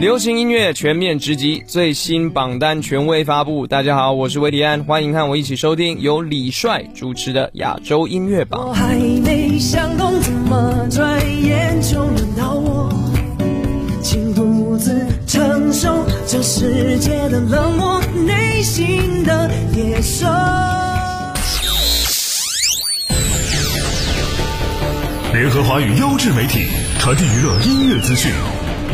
[0.00, 3.66] 流行音乐全面直击最新榜单权威发布。
[3.66, 8.72] 大家好，我是维迪安，欢迎和我一起收听由李帅主持的亚洲音乐榜。
[25.32, 26.60] 联合华语优质媒体，
[27.00, 28.32] 传递娱乐音乐资讯。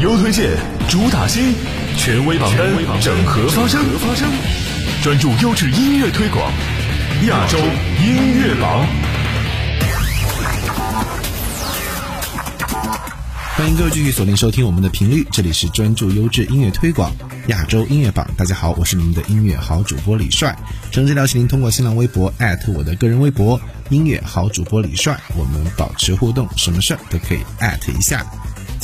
[0.04, 0.50] 优推荐
[0.90, 1.54] 主打新，
[1.96, 2.68] 权威榜单
[3.00, 3.82] 整合发声，
[5.02, 6.52] 专注优质音乐推广，
[7.26, 8.84] 亚洲音乐榜。
[13.56, 17.10] 欢迎各位继续锁定收听我们的频率，这里是专注优质音乐推广
[17.46, 18.26] 亚洲音乐榜。
[18.36, 20.54] 大家好，我是你们的音乐好主播李帅。
[20.92, 23.58] 诚挚邀请您通过新浪微博艾特我的个人微博
[23.88, 28.22] “音乐好主播李帅”，我们保持互动，什么事儿都可以艾特一下。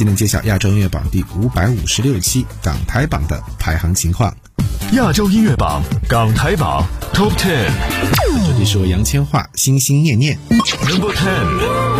[0.01, 4.35] 今天揭晓亚洲音乐榜第五百五十六期港台榜的排行情况。
[4.95, 7.69] 亚洲音乐榜港台榜 Top Ten，
[8.59, 10.39] 里是我杨千嬅》《心心念念》
[10.91, 12.00] Number Ten。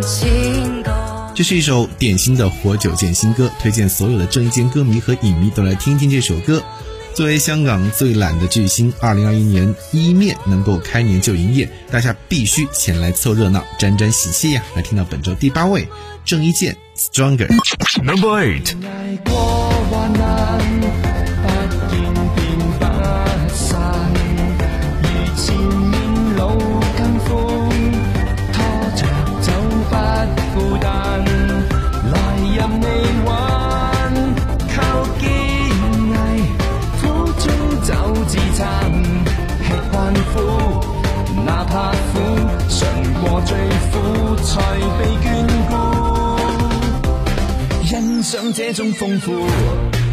[0.00, 0.84] 千
[1.34, 6.62] 这是一首典型的《活久见》新歌，推荐所有的郑伊健歌迷和影迷都来听听这首歌。
[7.14, 14.62] 作为香港最懒的巨星，二零二一年一面能够开年就营业，大家必须前来凑热闹，沾沾喜气呀！
[14.76, 15.88] 来听到本周第八位
[16.24, 16.76] 郑伊健
[17.36, 17.48] 《Stronger》。
[18.04, 18.76] Number Eight。
[48.70, 50.07] 这种丰富。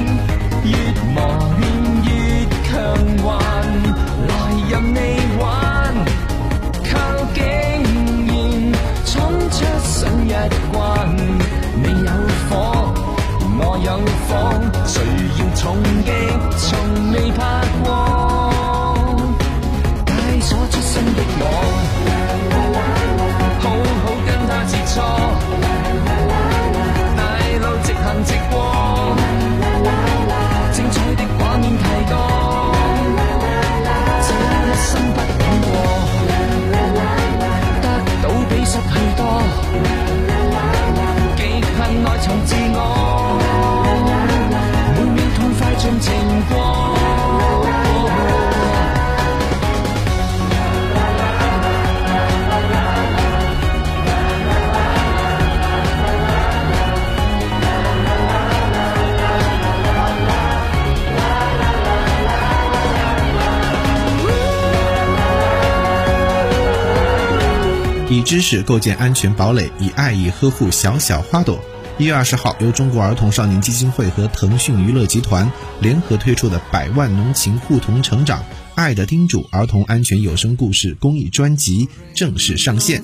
[68.34, 71.60] 知识构建安全堡垒，以爱意呵护小小花朵。
[72.00, 78.40] 一月二十号，由中国儿童少年基金会和腾讯娱乐集团联合推出的《百万浓情互同成长·
[78.74, 83.04] 爱的叮嘱》儿童安全有声故事公益专辑正式上线。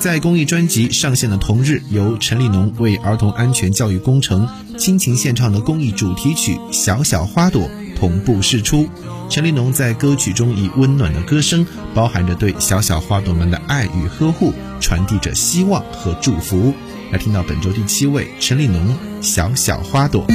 [0.00, 4.48] 在公益专辑上线的同日，由陈立农为儿童安全教育工程
[4.78, 7.60] 亲情献唱的公益主题曲《小小花朵》
[7.94, 8.88] 同步释出。
[9.32, 16.74] 陈立农在歌曲中以温暖的歌声，包含着对小小花朵们的爱与呵护，传递着希望和祝福。
[17.10, 18.88] 来听到本周第七位陈立农
[19.22, 20.26] 《小小花朵》。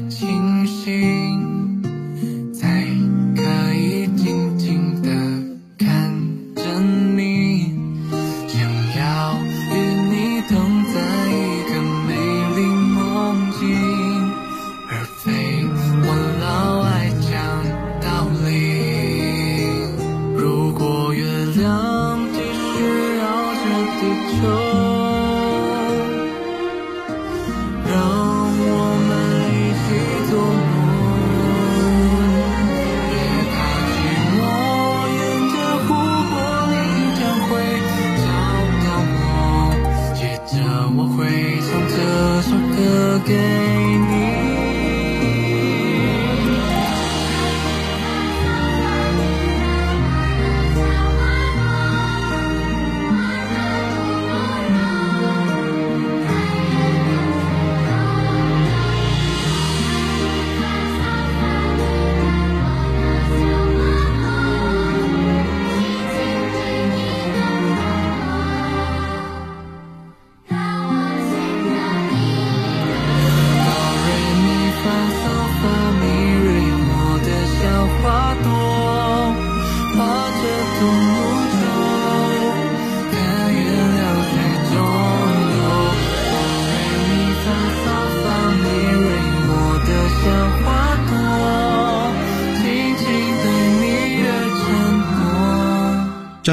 [24.04, 24.83] 地球。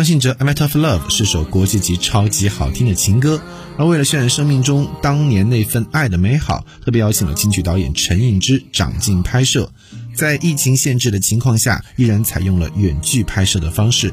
[0.01, 3.39] 张信哲《I'm e t Of Love》是首国际级超级好听的情歌，
[3.77, 9.71] 而为了渲染生命中当年那份爱的美好，特别邀请了京剧导演陈韵之掌镜拍摄，
[10.15, 14.11] 在疫情限制的情况下，依然采用了远距拍摄的方式。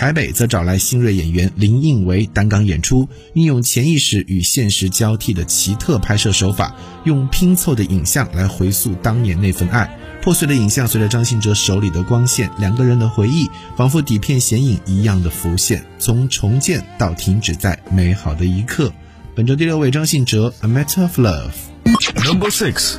[0.00, 9.98] 台北则找来新锐演员林映为担纲演出，运用潜意识与现实交替的奇特拍摄手法，用拼凑的影像来回溯当年那份爱。
[10.22, 18.90] 破碎的影像随着张信哲手里的光线，两个人的回忆仿佛底片显影一样的浮现，从重建到停止在美好的一刻。
[19.36, 22.96] 本周第六位张信哲，A Matter of Love，Number Six。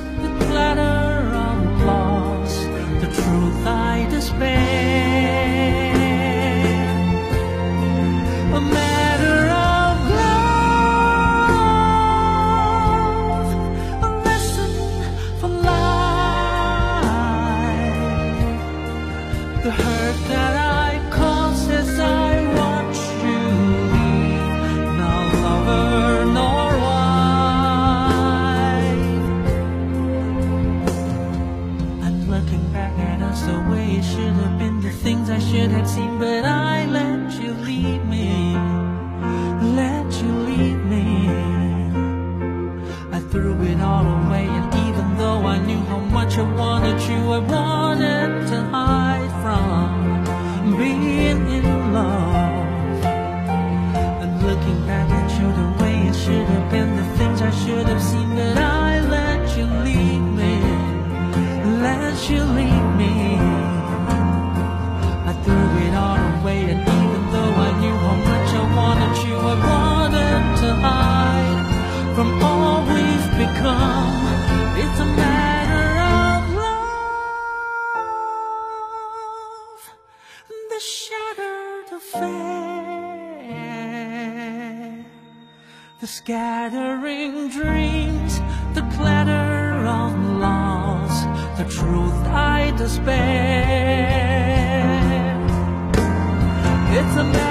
[86.24, 88.38] Scattering dreams,
[88.76, 93.88] the clatter of laws, the truth I despair.
[96.92, 97.51] It's a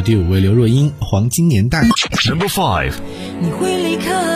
[0.00, 1.82] 第五位，刘若英，《黄金年代》。
[3.42, 4.29] 你会离开。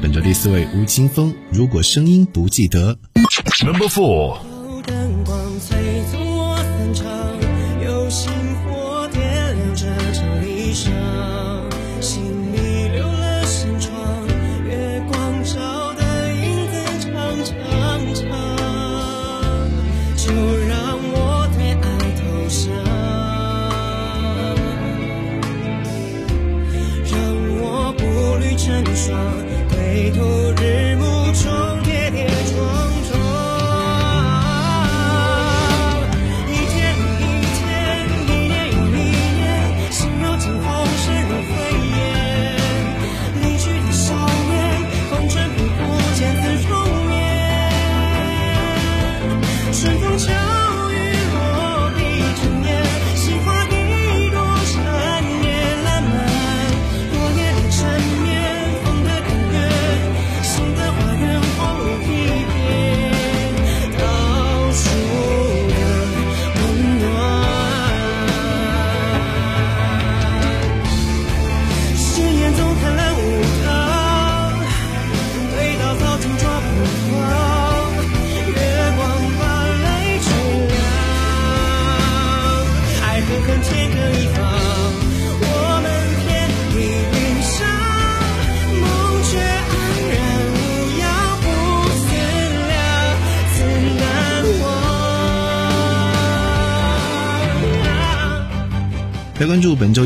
[0.00, 2.98] 本周第四位吴青峰，如果声音不记得
[3.62, 4.38] ，Number Four。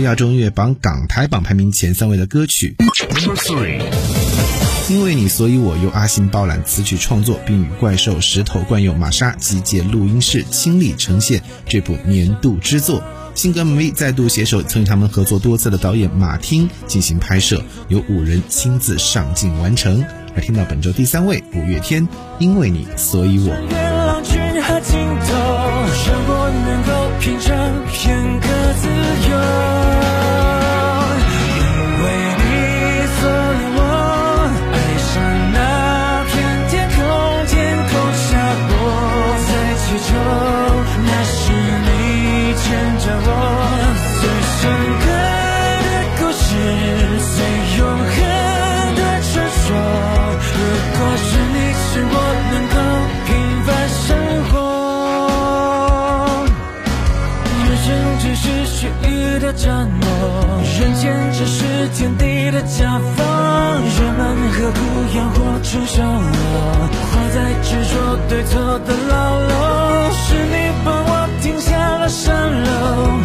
[0.05, 2.77] 亚洲音乐榜港台榜排名前三位的歌曲。
[4.91, 13.03] 因为，你，所以我由阿信包揽词曲创作，并与怪兽石头、惯用玛莎集结录音室，倾力呈现这部年度之作。
[13.35, 20.05] 新歌 MV 再度携手曾与他们合作多次的导演马汀进行拍摄，由五人亲自上镜完成。
[20.37, 22.07] 而听到本周第三位五月天，
[22.39, 23.55] 因为你，所以我。
[58.85, 64.81] 血雨的战落，人间只是天地的夹方，人们何苦
[65.17, 66.89] 要活成笑话？
[66.93, 73.24] 活在执着对错的牢笼，是你帮我停下了下楼。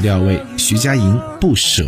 [0.00, 1.86] 第二位，徐佳莹，不舍。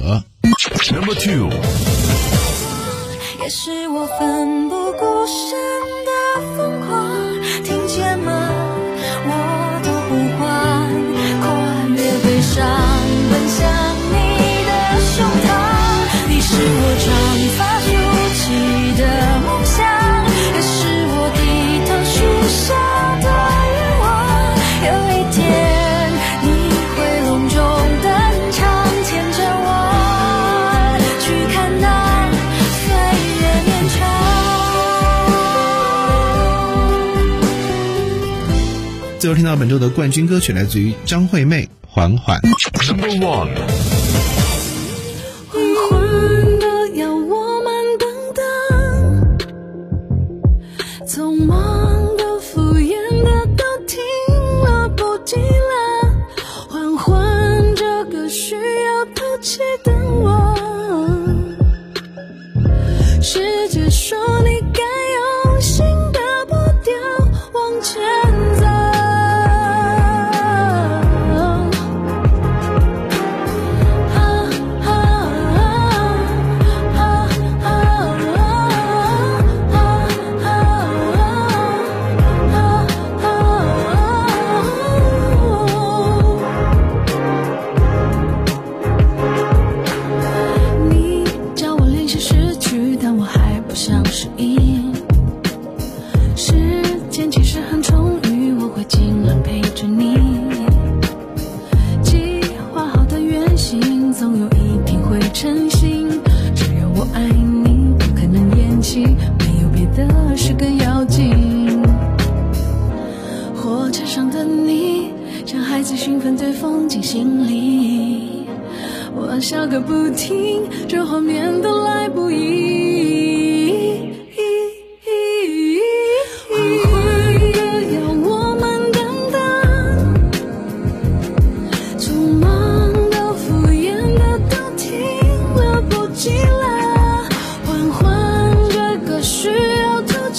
[39.29, 42.41] 都听到本周的冠军歌曲来自于张惠妹，《缓缓》。